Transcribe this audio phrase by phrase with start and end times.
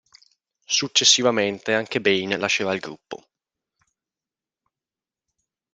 [0.65, 3.23] Successivamente, anche Bain lascerà il gruppo.